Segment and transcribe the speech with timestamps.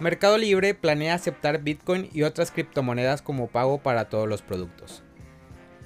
[0.00, 5.02] Mercado Libre planea aceptar Bitcoin y otras criptomonedas como pago para todos los productos.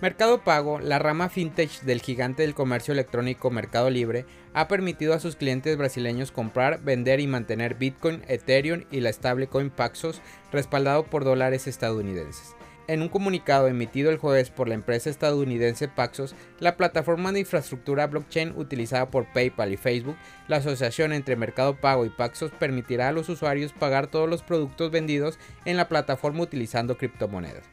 [0.00, 5.18] Mercado Pago, la rama fintech del gigante del comercio electrónico Mercado Libre, ha permitido a
[5.18, 10.22] sus clientes brasileños comprar, vender y mantener Bitcoin, Ethereum y la stablecoin Paxos
[10.52, 12.54] respaldado por dólares estadounidenses.
[12.86, 18.06] En un comunicado emitido el jueves por la empresa estadounidense Paxos, la plataforma de infraestructura
[18.08, 20.16] blockchain utilizada por PayPal y Facebook,
[20.48, 24.90] la asociación entre Mercado Pago y Paxos permitirá a los usuarios pagar todos los productos
[24.90, 27.64] vendidos en la plataforma utilizando criptomonedas.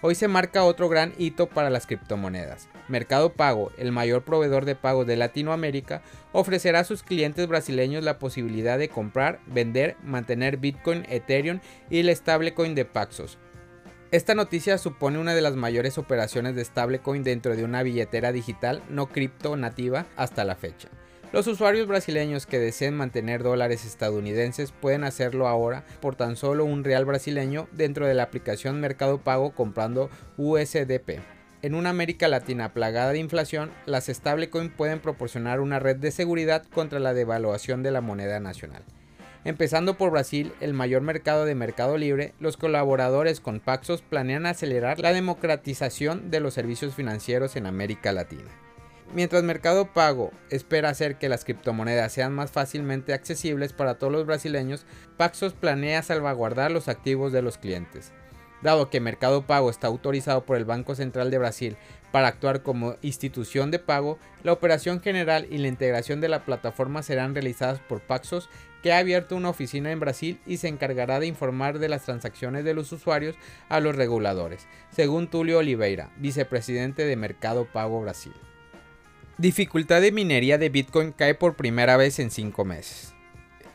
[0.00, 2.68] Hoy se marca otro gran hito para las criptomonedas.
[2.88, 8.18] Mercado Pago, el mayor proveedor de pagos de Latinoamérica, ofrecerá a sus clientes brasileños la
[8.18, 13.38] posibilidad de comprar, vender, mantener Bitcoin, Ethereum y el stablecoin de Paxos.
[14.12, 18.82] Esta noticia supone una de las mayores operaciones de stablecoin dentro de una billetera digital
[18.90, 20.90] no cripto nativa hasta la fecha.
[21.32, 26.84] Los usuarios brasileños que deseen mantener dólares estadounidenses pueden hacerlo ahora por tan solo un
[26.84, 31.22] real brasileño dentro de la aplicación Mercado Pago comprando USDP.
[31.62, 36.66] En una América Latina plagada de inflación, las stablecoin pueden proporcionar una red de seguridad
[36.66, 38.84] contra la devaluación de la moneda nacional.
[39.44, 45.00] Empezando por Brasil, el mayor mercado de mercado libre, los colaboradores con Paxos planean acelerar
[45.00, 48.50] la democratización de los servicios financieros en América Latina.
[49.12, 54.26] Mientras Mercado Pago espera hacer que las criptomonedas sean más fácilmente accesibles para todos los
[54.26, 58.12] brasileños, Paxos planea salvaguardar los activos de los clientes.
[58.62, 61.76] Dado que Mercado Pago está autorizado por el Banco Central de Brasil
[62.12, 67.02] para actuar como institución de pago, la operación general y la integración de la plataforma
[67.02, 68.48] serán realizadas por Paxos,
[68.82, 72.64] que ha abierto una oficina en Brasil y se encargará de informar de las transacciones
[72.64, 73.36] de los usuarios
[73.68, 78.34] a los reguladores, según Tulio Oliveira, vicepresidente de Mercado Pago Brasil.
[79.38, 83.14] Dificultad de minería de Bitcoin cae por primera vez en 5 meses.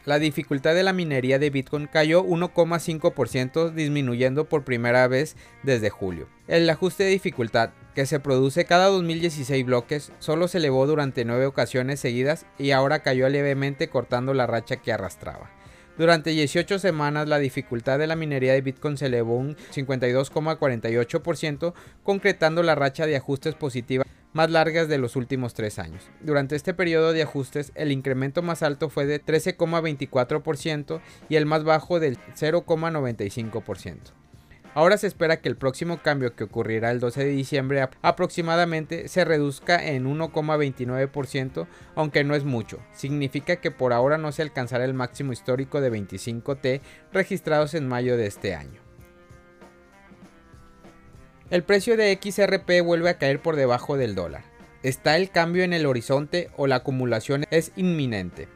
[0.07, 6.29] La dificultad de la minería de Bitcoin cayó 1,5% disminuyendo por primera vez desde julio.
[6.47, 11.45] El ajuste de dificultad, que se produce cada 2016 bloques, solo se elevó durante 9
[11.47, 15.51] ocasiones seguidas y ahora cayó levemente cortando la racha que arrastraba.
[15.97, 21.73] Durante 18 semanas la dificultad de la minería de Bitcoin se elevó un 52,48%,
[22.03, 24.05] concretando la racha de ajustes positiva
[24.37, 26.11] más largas de los últimos tres años.
[26.21, 31.63] Durante este periodo de ajustes, el incremento más alto fue de 13,24% y el más
[31.63, 33.97] bajo del 0,95%.
[34.75, 39.25] Ahora se espera que el próximo cambio que ocurrirá el 12 de diciembre aproximadamente se
[39.25, 41.65] reduzca en 1,29%,
[41.95, 42.77] aunque no es mucho.
[42.93, 46.81] Significa que por ahora no se alcanzará el máximo histórico de 25T
[47.11, 48.86] registrados en mayo de este año.
[51.49, 54.43] El precio de XRP vuelve a caer por debajo del dólar.
[54.83, 58.49] ¿Está el cambio en el horizonte o la acumulación es inminente?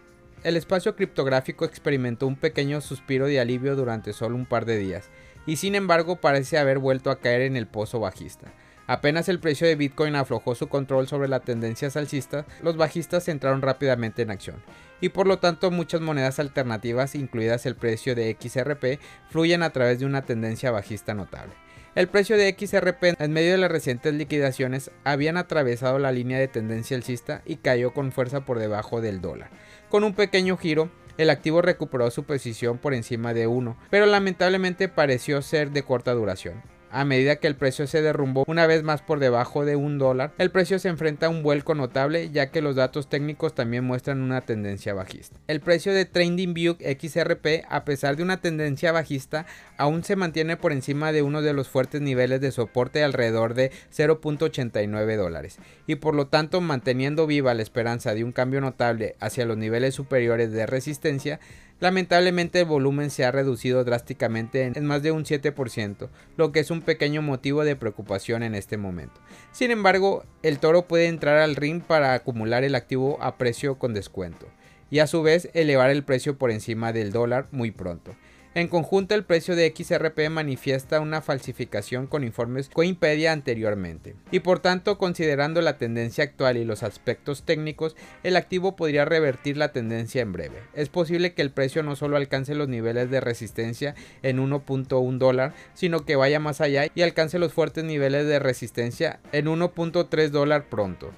[0.43, 5.09] El espacio criptográfico experimentó un pequeño suspiro de alivio durante solo un par de días,
[5.45, 8.51] y sin embargo parece haber vuelto a caer en el pozo bajista.
[8.87, 13.61] Apenas el precio de Bitcoin aflojó su control sobre la tendencia alcista, los bajistas entraron
[13.61, 14.61] rápidamente en acción,
[14.99, 19.99] y por lo tanto muchas monedas alternativas, incluidas el precio de XRP, fluyen a través
[19.99, 21.53] de una tendencia bajista notable.
[21.93, 26.47] El precio de XRP en medio de las recientes liquidaciones habían atravesado la línea de
[26.47, 29.49] tendencia alcista y cayó con fuerza por debajo del dólar.
[29.89, 34.87] Con un pequeño giro, el activo recuperó su posición por encima de 1, pero lamentablemente
[34.87, 36.63] pareció ser de corta duración.
[36.93, 40.33] A medida que el precio se derrumbó una vez más por debajo de un dólar,
[40.37, 44.21] el precio se enfrenta a un vuelco notable ya que los datos técnicos también muestran
[44.21, 45.39] una tendencia bajista.
[45.47, 49.45] El precio de TradingView XRP, a pesar de una tendencia bajista,
[49.77, 53.71] aún se mantiene por encima de uno de los fuertes niveles de soporte alrededor de
[53.95, 59.45] 0.89 dólares y por lo tanto manteniendo viva la esperanza de un cambio notable hacia
[59.45, 61.39] los niveles superiores de resistencia,
[61.81, 66.69] Lamentablemente el volumen se ha reducido drásticamente en más de un 7%, lo que es
[66.69, 69.19] un pequeño motivo de preocupación en este momento.
[69.51, 73.95] Sin embargo, el toro puede entrar al ring para acumular el activo a precio con
[73.95, 74.45] descuento
[74.91, 78.15] y a su vez elevar el precio por encima del dólar muy pronto.
[78.53, 84.59] En conjunto, el precio de XRP manifiesta una falsificación con informes Coinpedia anteriormente, y por
[84.59, 90.21] tanto, considerando la tendencia actual y los aspectos técnicos, el activo podría revertir la tendencia
[90.21, 90.59] en breve.
[90.73, 95.53] Es posible que el precio no solo alcance los niveles de resistencia en 1.1 dólar,
[95.73, 100.65] sino que vaya más allá y alcance los fuertes niveles de resistencia en 1.3 dólar
[100.69, 101.11] pronto.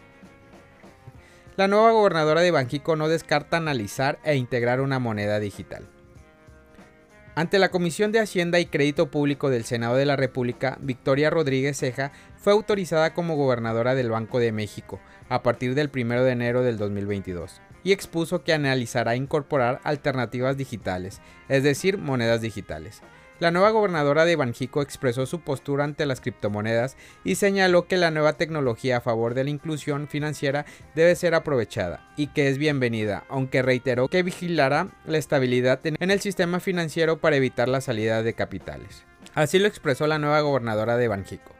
[1.57, 5.87] La nueva gobernadora de Banxico no descarta analizar e integrar una moneda digital.
[7.35, 11.79] Ante la Comisión de Hacienda y Crédito Público del Senado de la República, Victoria Rodríguez
[11.79, 14.99] Ceja fue autorizada como gobernadora del Banco de México
[15.29, 17.59] a partir del 1 de enero del 2022.
[17.85, 21.19] y expuso que analizará incorporar alternativas digitales,
[21.49, 23.01] es decir, monedas digitales.
[23.39, 28.11] La nueva gobernadora de Banjico expresó su postura ante las criptomonedas y señaló que la
[28.11, 33.25] nueva tecnología a favor de la inclusión financiera debe ser aprovechada y que es bienvenida,
[33.29, 38.33] aunque reiteró que vigilará la estabilidad en el sistema financiero para evitar la salida de
[38.33, 39.03] capitales.
[39.33, 41.53] Así lo expresó la nueva gobernadora de Banjico.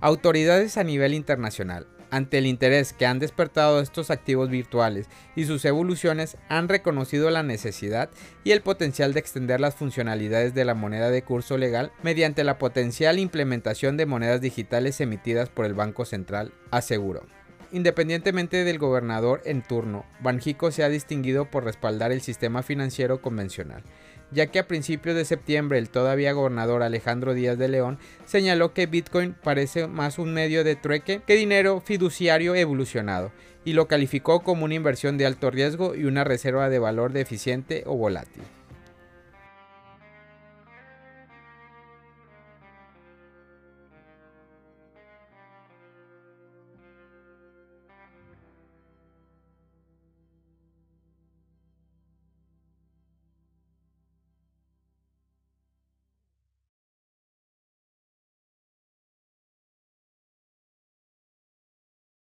[0.00, 5.64] Autoridades a nivel internacional, ante el interés que han despertado estos activos virtuales y sus
[5.64, 8.10] evoluciones, han reconocido la necesidad
[8.44, 12.58] y el potencial de extender las funcionalidades de la moneda de curso legal mediante la
[12.58, 17.26] potencial implementación de monedas digitales emitidas por el Banco Central, aseguró.
[17.72, 23.84] Independientemente del gobernador en turno, Banjico se ha distinguido por respaldar el sistema financiero convencional
[24.30, 28.86] ya que a principios de septiembre el todavía gobernador Alejandro Díaz de León señaló que
[28.86, 33.32] Bitcoin parece más un medio de trueque que dinero fiduciario evolucionado,
[33.64, 37.82] y lo calificó como una inversión de alto riesgo y una reserva de valor deficiente
[37.86, 38.42] o volátil.